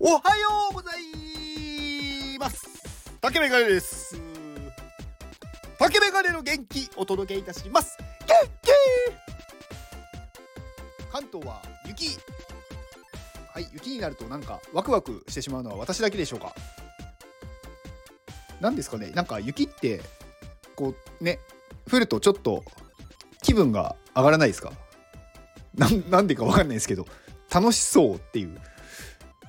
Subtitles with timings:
[0.00, 3.10] おはようございます。
[3.20, 4.16] 竹メガネです。
[5.76, 7.98] 竹メガネの元気お届けいたします。
[8.20, 8.70] 元気。
[11.10, 12.16] 関東は雪。
[13.52, 16.54] はい雪になるとなんかワクワクしてしまうのは私だけでしょうか。
[18.60, 19.10] 何ですかね。
[19.10, 20.00] なんか雪って
[20.76, 21.40] こうね
[21.90, 22.62] 降るとちょっと
[23.42, 24.70] 気分が上がらないですか。
[25.74, 27.04] なんなんでかわかんないですけど
[27.52, 28.60] 楽しそうっていう。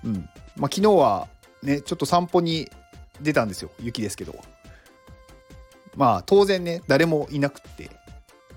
[0.06, 0.28] うん。
[0.60, 1.28] まあ、昨日は
[1.64, 2.70] ねちょっと散歩に
[3.22, 3.72] 出たんですよ。
[3.82, 4.36] 雪ですけど。
[5.96, 7.90] まあ当然ね誰もいなくって。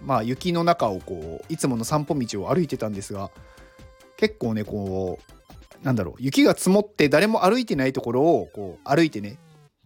[0.02, 3.30] まあ雪の中をこういつもの散歩道を歩いてたんですが
[4.16, 5.20] 結構ねこ
[5.80, 6.14] うなんだろう。
[6.18, 9.38] 雪が積もって誰も歩いてないところをこう歩いてね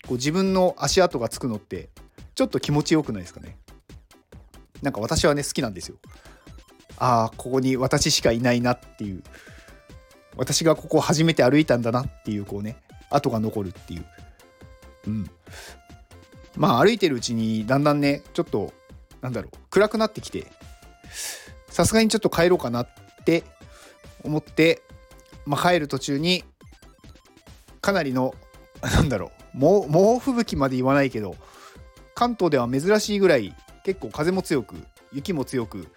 [0.09, 1.91] こう自分の足跡がつくのって
[2.35, 3.59] ちょっと気持ちよくないですかね。
[4.81, 5.97] なんか私はね好きなんですよ。
[6.99, 9.23] ああここに私しかいないなっていう。
[10.37, 12.77] 私がここ初めて歩いたんだなっていうこうね
[13.11, 14.05] 跡が残るっていう。
[15.07, 15.31] うん。
[16.57, 18.73] まあ歩いてるうちにだんだんねちょっと
[19.21, 20.47] なんだろう暗くなってきて
[21.69, 22.89] さすがにちょっと帰ろうかなっ
[23.25, 23.45] て
[24.25, 24.83] 思って、
[25.45, 26.45] まあ、帰る途中に
[27.81, 28.35] かなりの
[28.83, 31.37] なんだろう猛吹雪まで言わないけど
[32.15, 34.77] 関東では珍しいぐらい結構風も強く
[35.13, 35.89] 雪も強く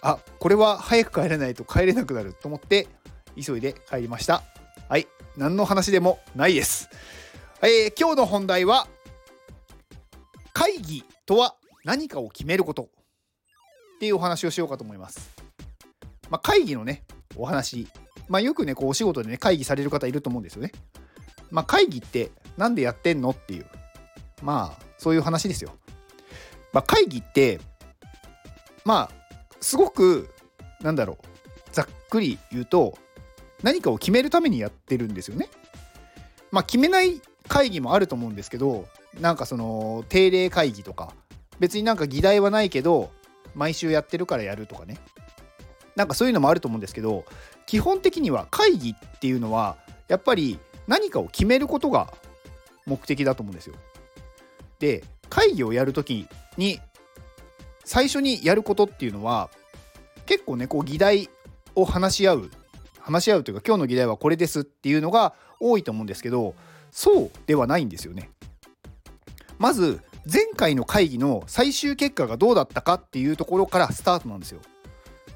[0.00, 2.88] あこれは早く帰らないと帰れなくなると思って
[3.40, 4.42] 急いで帰りました。
[4.88, 5.06] はい。
[5.36, 6.90] 何の話でもないです、
[7.62, 8.86] えー今日の本題は
[10.52, 12.82] 会議とは何かを決めること。
[12.82, 15.30] っていうお話をしようかと思います、
[16.28, 17.04] まあ、会議のね
[17.36, 17.86] お話。
[18.28, 20.72] まあよくねこうお仕事でね会議される方いると思うんですよね。
[21.50, 23.66] まあ会議ってなんでやってんのっていう。
[24.42, 25.70] まあそういう話ですよ。
[26.72, 27.60] まあ会議って
[28.84, 29.10] まあ
[29.60, 30.28] すごく
[30.80, 31.26] なんだろう。
[31.70, 32.98] ざっくり言うと
[33.62, 35.48] 何かを決めるためにやってるんですよね。
[36.50, 38.86] まあ決めない会議もあると思うんですけど
[39.20, 41.12] なんかその定例会議とか
[41.58, 43.10] 別になんか議題はないけど
[43.54, 44.98] 毎週やってるからやるとかね
[45.96, 47.24] なんかそういうのもあると思うんですけど
[47.66, 49.76] 基本的には会議っていうのは
[50.08, 52.12] やっぱり何かを決めることが
[52.86, 53.74] 目的だと思うんですよ。
[54.78, 56.26] で会議をやるとき
[56.56, 56.80] に
[57.84, 59.50] 最初にやることっていうのは
[60.26, 61.28] 結構ねこう議題
[61.74, 62.50] を話し合う
[63.02, 66.54] 話し合うというか今日の議題はこれですっていうのが多いと思うんですけど
[66.90, 68.30] そうではないんですよね。
[69.58, 70.00] まず
[70.32, 74.60] 前回の会議の最終結果がどうだったかっていうところからスタートなんですよ。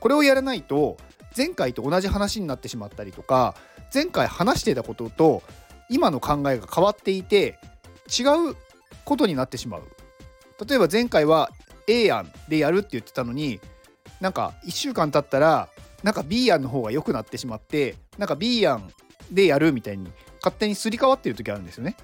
[0.00, 0.96] これをやらないと
[1.36, 3.54] 前回と同じ話になってしまったりとか
[3.92, 5.42] 前回話してたことと
[5.88, 7.58] 今の考えが変わっていて
[8.06, 8.56] 違う
[9.04, 9.82] ことになってしまう。
[10.66, 11.50] 例えば前回は
[11.86, 13.60] A 案でやるって言ってたのに
[14.20, 15.68] なんか1週間経ったら
[16.06, 18.92] なんか B 案の方が良くなってしまってなんか B 案
[19.32, 21.96] でやるみたいに勝手にすり替わってる時あるんですよね。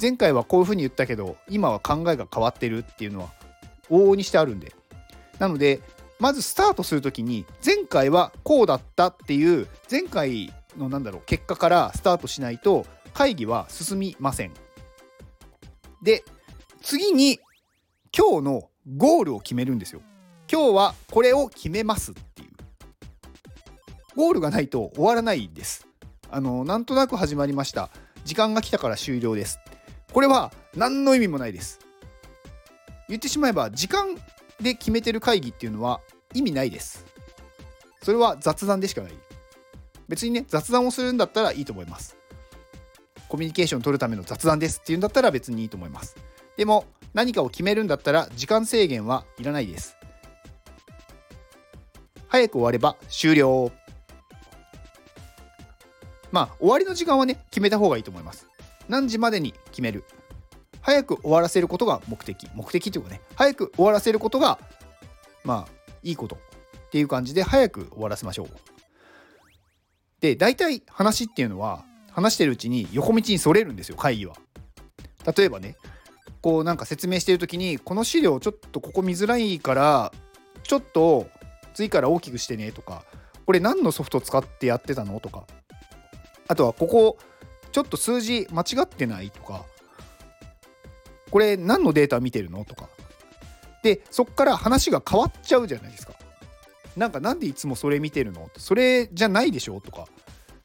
[0.00, 3.28] 前回はこういうふうに言ったけど今は考えが変わってるっていうのは
[3.90, 4.72] 往々にしてあるんで。
[5.38, 5.82] なので
[6.18, 14.54] まずスタートする時に前回はこうだったっていう前回のなんだろう結果からスタートしないと会議は進みません。
[16.02, 16.24] で
[16.80, 17.38] 次に
[18.16, 20.00] 今日のゴールを決めるんですよ。
[20.50, 22.14] 今日はこれを決めますっ。
[24.20, 25.88] ゴールがないと終わらないです。
[26.30, 27.88] あのなんとなく始まりました。
[28.26, 29.60] 時間が来たから終了です。
[30.12, 31.78] これは何の意味もないです。
[33.08, 34.16] 言ってしまえば時間
[34.60, 36.02] で決めてる会議っていうのは
[36.34, 37.06] 意味ないです。
[38.02, 39.12] それは雑談でしかない。
[40.06, 42.18] 別にね雑談をするんだったらいいと思います。
[43.26, 46.14] コミュニケーションを取るための雑談ですっていうんだったら別にいいと思います。
[46.58, 49.96] でも何かを決めるんだったら時間制限はいらないです。
[52.28, 53.72] 早く終われば終了。
[56.32, 58.46] まあ終わりの時間はね決めた方がいいと思います。
[58.88, 60.04] 何時までに決める。
[60.80, 62.48] 早く終わらせることが目的。
[62.54, 64.58] 目的というかね早く終わらせることが
[65.44, 66.38] まあいいことっ
[66.90, 68.48] ていう感じで早く終わらせましょう。
[70.20, 74.34] で大体話っていうのは話してるうちに横道にそれるんですよ会議は。
[75.36, 75.76] 例えばね
[76.42, 80.12] こうなんか説明してる時にこの資料ちょっとここ見づらいから
[80.62, 81.26] ちょっと
[81.74, 83.04] 次から大きくしてねとか
[83.44, 85.20] これ何のソフト使ってやってたの？
[85.20, 85.46] とか
[86.50, 87.16] あとはここ
[87.70, 89.64] ちょっと数字間違ってないとか
[91.30, 92.88] これ何のデータ見てるのとか。
[93.84, 96.14] でそっから話が変わっちゃうじゃないですか。
[96.96, 98.50] なんかなんでいつもそれ見てるの？
[98.56, 99.80] それじゃないでしょ？
[99.80, 100.08] とか。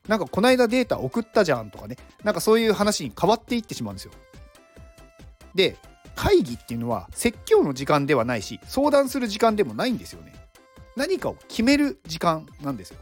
[0.08, 1.98] なんかこないだデータ送ったじゃんとかね。
[2.24, 4.12] なんかそういう話に変わっていってしまうんですよ。
[5.54, 5.78] で
[6.16, 10.34] 会議っていうのは説教の時間ではないし相談する時間でもないんですよね。
[10.96, 12.98] 何かを決める時間なんですよ。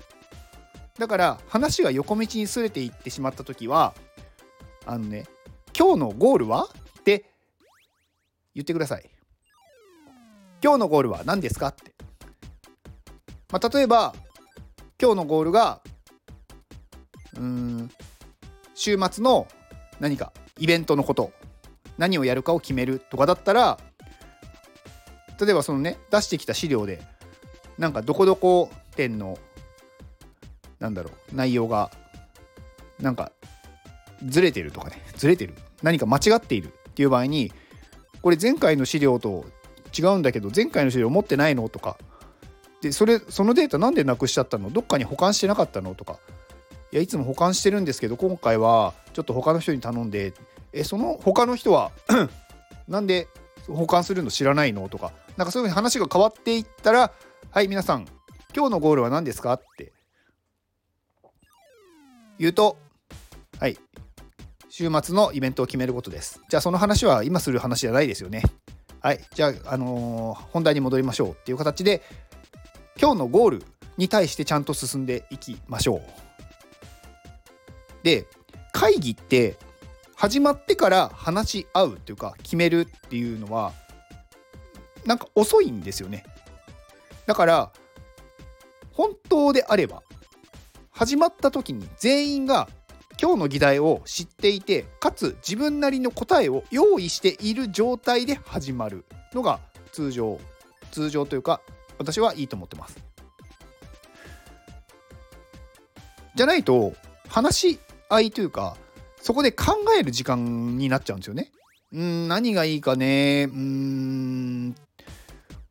[0.97, 3.93] だから話が横道にそれていってしまった時は
[4.85, 5.25] あのね
[5.77, 6.67] 今日のゴールは
[6.99, 7.25] って
[8.53, 9.09] 言ってください。
[10.63, 11.93] 今日のゴールは何ですかって。
[13.51, 14.13] まあ例えば
[15.01, 15.81] 今日のゴールが
[17.35, 17.91] うん
[18.75, 19.47] 週末の
[19.99, 21.31] 何かイベントのこと
[21.97, 23.79] 何をやるかを決めるとかだったら
[25.39, 27.01] 例えばそのね出してきた資料で
[27.77, 29.37] なんかどこどこ店の
[30.83, 31.91] なんだろう内容が
[32.99, 33.31] なんか
[34.25, 37.53] ずれてるとかねずれてる何か間違っているっていう場合に
[38.21, 39.45] これ前回の資料と
[39.97, 41.97] 違うんだけど前回の資料持ってないのとか
[42.81, 44.69] でそれそのデータなんでなくしちゃったの？
[44.69, 46.19] どっかに保管してなかったのとか。
[46.91, 50.33] いやいつも保管してるんですけど今回はちょっと他の人に頼んで
[50.73, 51.91] えその他の人は
[52.89, 53.29] なんで
[53.67, 55.13] 保管するの知らないのとか。
[55.37, 57.13] なんかそういうふうに話が変わっていったら
[57.51, 58.05] はい皆さん
[58.55, 59.53] 今日のゴールは何ですか？
[59.53, 59.93] って
[62.39, 62.77] 言うと
[63.59, 63.77] はい。
[64.69, 66.41] 週末のイベントを決めることです。
[66.49, 68.41] じゃあその話は今する話じゃないですよね。
[69.01, 69.19] はい。
[69.33, 72.01] じゃあ、あのー本題に戻りましょうっていう形で
[72.99, 73.63] 今日のゴール
[73.97, 76.01] に対してちゃんと進んでいきましょう。
[78.03, 78.25] で
[78.71, 79.57] 会議って
[80.15, 83.73] 始まってから話し合うっていうか決めるっていうのは
[85.05, 86.25] なんか遅いんですよね。
[87.25, 87.71] だから
[88.91, 90.01] 本当であれば
[90.93, 92.69] 始まった時に全員が
[93.21, 99.59] 今日の議題を知っていてかつ自分なりの答えを用意している状態で始まるのが
[99.91, 100.39] 通常。
[100.91, 101.61] 通常というか
[101.97, 102.97] 私はいいと思ってます。
[106.35, 106.93] じゃないと
[107.27, 107.79] 話し
[108.09, 108.77] 合いというか
[109.19, 111.51] そこで考える時間になっちゃうんですよね。
[111.91, 113.47] うん何がいいかね。
[113.51, 114.42] うん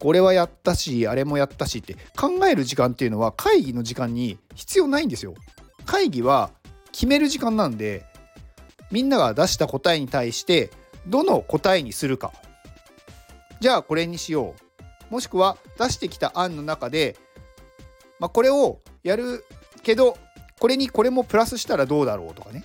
[0.02, 5.34] これはやったしあれもやったしって考える時間っていうのは会議の時間に必要ないんですよ。
[5.86, 6.50] 会議は
[6.90, 8.04] 決める時間なんで
[8.90, 10.70] みんなが出した答えに対して
[11.06, 12.32] どの答えにするか。
[13.60, 14.56] じゃあこれにしよ
[15.08, 15.14] う。
[15.14, 17.14] もしくは出してきた案の中で、
[18.18, 19.44] まあ、これをやる
[19.84, 20.18] けど
[20.58, 22.64] これにこれもプラスしたらどうだろうとかね。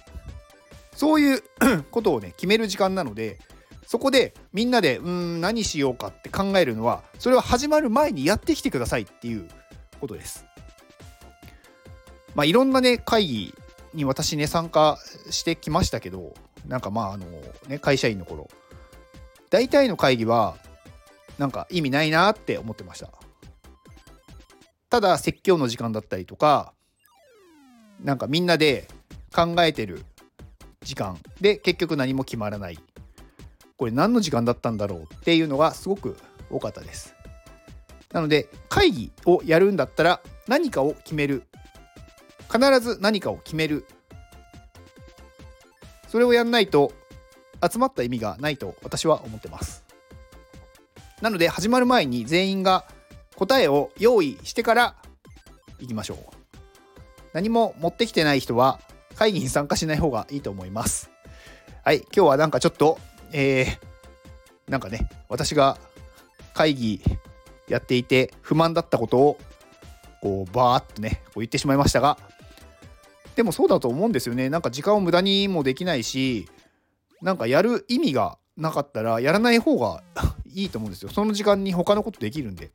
[0.95, 1.44] そういう
[1.92, 3.38] ことをね決める時間なので
[3.88, 9.48] そこでみんなでうん何しようかって考えるのはそれは始まる前にやってきてくださいっていう
[10.01, 10.45] ことです。
[12.36, 13.56] まあいろんなね会議
[13.94, 15.00] に私ね参加
[15.30, 16.34] してきましたけど
[16.68, 17.25] なんかまああの
[17.69, 18.50] ね会社員の頃
[19.50, 20.57] 大体の会議は
[21.38, 23.10] なんか意味ないなって思ってました。
[24.90, 26.74] ただ説教の時間だったりとか
[28.04, 28.90] なんかみんなで
[29.33, 30.04] 考えてる
[30.81, 32.78] 時間で結局何も決まらない
[33.78, 36.18] これ何の時間だったんだろうっていうのがすごく
[36.50, 37.16] 多かったです。
[38.12, 41.44] なので会議をやるんだったら何かを決める。
[42.52, 43.86] 必ず何かを決める。
[46.08, 46.94] それをやんないと
[47.70, 49.84] 集まった意味がないと私は思ってます。
[51.22, 52.86] なので始まる前に全員が
[53.36, 54.96] 答えを用意してから
[55.80, 56.18] 行きましょう。
[57.34, 58.80] 何も持ってきてない人は
[59.16, 61.12] 会議に参加しない方がいいと思います。
[61.84, 63.00] はい今日はなんかちょっと
[63.32, 65.78] えー、なんかね私が
[66.54, 67.02] 会議
[67.68, 69.40] やっていて不満だったことを
[70.22, 72.18] こうバーッとねこう言ってしまいましたが
[73.36, 74.50] でもそうだと思うんですよね。
[74.50, 76.48] なんか時間を無駄にもできないし
[77.22, 80.02] なんかやる意味がなかったらやらない方が
[80.46, 81.10] いいと思うんですよ。
[81.10, 82.72] その時間に他のことできるんで。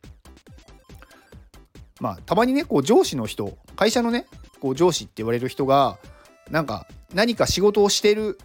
[2.00, 4.26] まあたまにねこう上司の人会社のね
[4.60, 5.98] こう上司って言われる人が
[6.50, 8.38] なんか何か仕事をしてる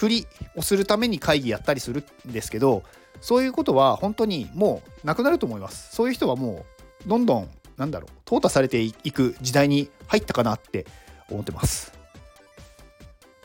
[0.00, 0.26] ふり
[0.56, 2.84] をするために会議やったりするんですけど
[3.20, 5.94] そういうことは本当にもうなくなると思います。
[5.94, 6.64] そういう人はも
[7.04, 10.86] うどんどんなんだろう淘汰されていく時代に入ったかなって
[11.28, 11.92] 思ってます、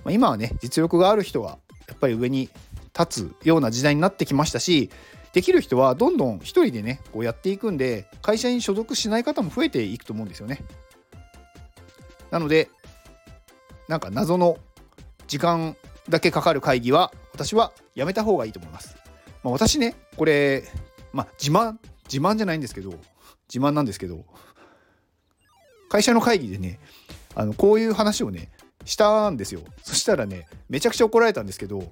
[0.06, 1.58] まあ、今はね実力がある人が
[1.88, 2.50] やっぱり上に
[2.98, 4.90] 立つような時代になってきましたし
[5.34, 10.64] できる人はどんどん一人でねこうやっていくんで会社に所属しない方も増えていくと思うんですよね。
[12.32, 12.70] なので
[13.88, 14.58] なんか謎の
[15.28, 15.76] 時間
[16.10, 18.96] だけかかる会議は私はやめた方がいいと思います。
[19.44, 20.64] まあ、私ねこれ
[21.14, 21.78] まあ自慢
[22.12, 22.92] 自慢じゃないんですけど
[23.48, 24.26] 自慢なんですけど
[25.90, 26.80] 会社の会議でね
[27.36, 28.50] あのこういう話をね
[28.86, 29.62] したんですよ。
[29.84, 31.92] そしたらねめちゃくちゃ怒られたんですけど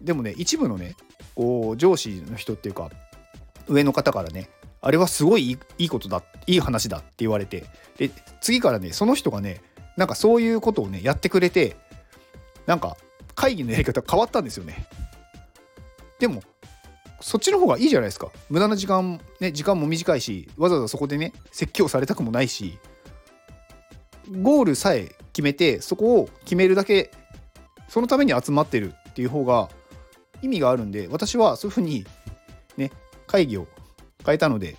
[0.00, 0.96] でもね一部のね
[1.34, 2.90] こう上司の人っていうか
[3.68, 4.50] 上の方からね
[4.82, 7.64] あれはすごいいいことだいい話だって言われて
[7.96, 8.10] で
[8.40, 9.62] 次からねその人がね
[9.96, 11.76] なんかそういうことをねやってくれて
[12.66, 12.96] なんか
[13.40, 14.86] 会議のやり方変わったんですよね。
[16.18, 16.42] でも
[17.22, 18.28] そっちの方がいいじゃないですか。
[18.50, 22.78] 無駄な時間ね時間も短いしわざわざそこでね説教されたくもないし
[24.42, 27.10] ゴールさえ決めてそこを決めるだけ
[27.88, 29.70] そのために集まってるっていう方が
[30.42, 32.04] 意味があるんで私はそういうふうに
[32.76, 32.90] ね
[33.26, 33.66] 会議を
[34.22, 34.76] 変えたので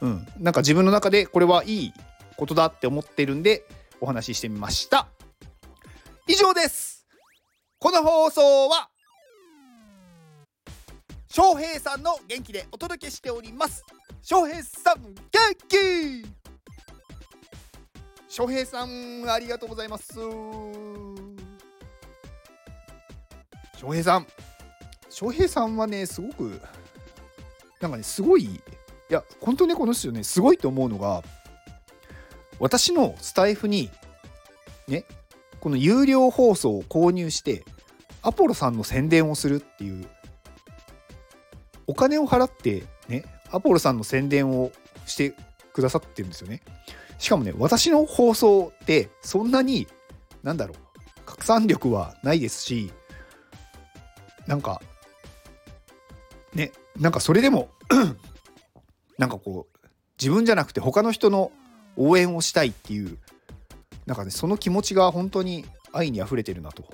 [0.00, 1.92] うんなんか自分の中でこれはいい
[2.38, 3.66] ことだって思ってるんで
[4.00, 5.08] お話ししてみました
[6.26, 6.95] 以上です
[7.86, 8.88] この放送は
[11.28, 13.84] 翔平さんの元気でお届けしております。
[14.22, 15.14] 翔平さん元
[15.68, 16.26] 気！
[18.28, 20.14] 翔平さんありがとうございます。
[23.78, 24.26] 翔平さん。
[25.08, 26.60] 翔平さんはねすごく
[27.80, 28.60] なんかねすごいい
[29.10, 31.22] や本当にこの人ねすごいと思うのが
[32.58, 33.90] 私のスタイフに
[34.88, 35.04] ね
[35.60, 37.64] この有料放送を購入して
[38.26, 40.04] アポロさんの宣伝をするっていう
[41.86, 44.72] お金を払ってねアポロさんの宣伝を
[45.06, 45.32] して
[45.72, 46.60] くださってるんですよね。
[47.18, 49.86] しかもね私の放送ってそんなに
[50.42, 52.92] なんだろう拡散力はないですし
[54.48, 54.82] なんか
[56.52, 57.68] ねなんかそれでも
[59.18, 59.86] なんかこう
[60.20, 61.52] 自分じゃなくて他の人の
[61.96, 63.18] 応援をしたいっていう
[64.04, 66.84] なんかねその気持ちが本当に愛にあふれてるなと。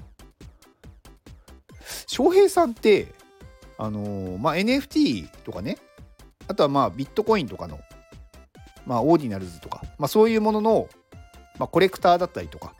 [2.12, 3.08] 翔平さんって
[3.78, 5.78] あのー、まあ NFT とかね。
[6.46, 7.80] あとはまあビットコインとかの
[8.84, 10.88] まあオーディナルズとか、まあ、そういうものの、
[11.58, 12.74] まあ、コレクターだったりとか、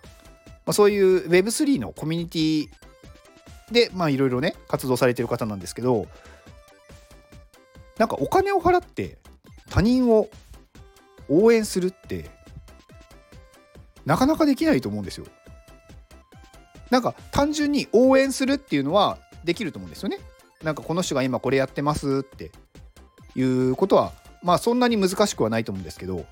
[0.66, 2.68] まあ、そういう Web3 のコミュニティ
[3.72, 6.08] でまあいろいろね活動されてる方なんですけど
[7.96, 9.16] なんかお金を払って
[9.70, 10.28] 他人を
[11.30, 12.28] 応援するって
[14.04, 15.26] なかなかできないと思うんですよ。
[16.92, 20.18] なんか単純に応援するっていうのはできると思うんですよね。
[20.62, 22.52] なんかこの人が今これやってますって
[23.34, 26.25] いうことはまあそんなに難しくはないと思うんですけど、ま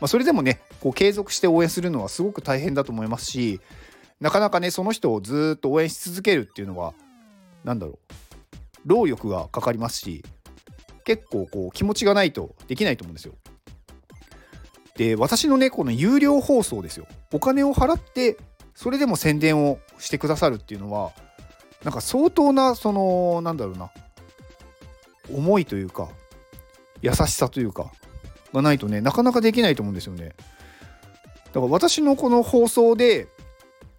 [0.00, 3.60] あ、それでもねこう継続して応援するのはすごく大変だと思いますし
[4.18, 6.94] なかなかねその人をずっと応援し続けるっていうのは
[7.62, 7.98] 何だろう
[8.86, 10.24] 労力がかかりますし
[11.04, 13.34] 結構こう気持ちがないとできないと思うんですよ。
[14.96, 18.38] で私のねこの有料放送ですよお金を払って
[18.76, 21.12] それでも宣伝をしてくださるっていうのは
[21.82, 23.90] なんか相当なそのなんだろうな
[25.32, 26.08] 思いというか
[27.00, 27.90] 優しさというか
[28.52, 30.34] がないとねなかなかできないと思うんですよね。
[31.46, 33.28] だから私のこの放送で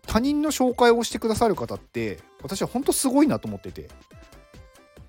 [0.06, 3.90] 他人の紹介をしてくださる方って私は本当すごいなと思ってて。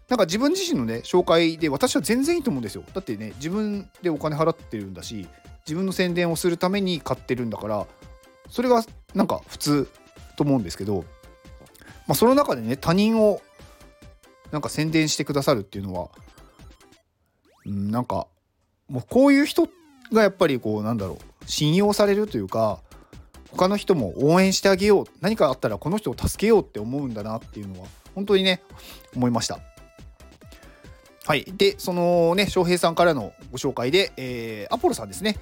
[0.08, 2.82] なんか自分自身のね紹介で私は全然いいと思うんですよ。
[2.94, 5.28] だってね自分でお金払ってるんだし
[5.66, 7.87] 自分の宣伝をするために買ってるんだから
[8.48, 8.82] それが
[9.14, 9.88] なんか普通
[10.36, 11.04] と思うんですけど、
[12.06, 13.40] まあ、その中でね他人を
[14.50, 16.08] なんか宣伝してくださるっていうのは、
[17.66, 18.26] うん、なんか
[18.88, 19.68] もうこういう人
[20.12, 22.80] がやっぱりこうなんだろう信用されるというか
[23.50, 28.62] 他の人も応援してあげよう何かあったらこの人を助けようって思うんだなっていうのは本当にね
[29.14, 29.58] 思いました。
[31.24, 35.36] はい、でそのね翔平さんからのご紹介で、えー、アポロさんですね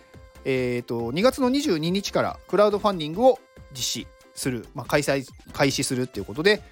[0.49, 3.41] えーと、2月の22日からクラウドファンディングを
[3.77, 6.63] 実施する、まあ、開催開始するっていうことで、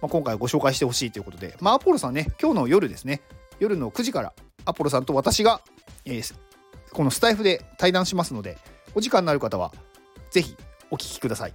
[0.00, 3.22] まあ、今回ご紹介してほしいということで、まあ、アポロさんね今日の夜ですね
[3.60, 4.32] 夜の9時から
[4.64, 5.60] アポロさんと私が、
[6.04, 6.34] えー、
[6.92, 8.58] このスタイフで対談しますので
[8.94, 9.72] お時間のある方は
[10.30, 10.56] 是非
[10.90, 11.54] お聞きください、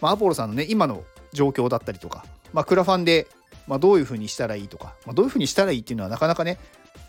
[0.00, 3.28] まあ、アポロさんのね今の状況だったりとか、まあ、クラファンで、
[3.66, 6.58] まあ、どういうふうにしたらいいとか、まあ、どういうふうにしたらいいっていうのはなかなかね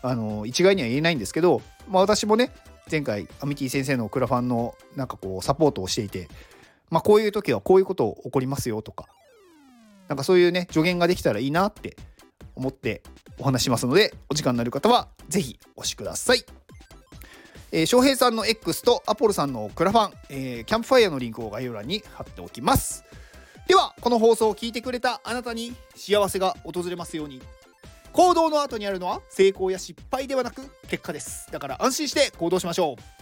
[0.02, 2.52] あの一概には言えないんですけど、まあ、私もね
[2.90, 6.28] 前回アミティ先生のクラファンのなんかこうサポートをしていて、
[6.92, 9.08] まあ、こういう時はこういうこと起こりますよとか
[10.08, 11.96] なんかそういうね助言ができたらいいなって
[12.54, 13.02] 思って
[13.38, 16.44] お話しますのでお時間のある方は是非お越しください。
[17.74, 23.04] えー、翔平さんの X とアポロさんのクラファン、えー、キャンプファイヤーのリンクを概要欄に貼っておきます。
[23.66, 27.40] ではこの放送を聞いてくれたあなたに幸せが訪れますように。
[28.12, 33.21] 行動の後にあるのは成功や失敗ではなく結果ですだから安心して行動しましょう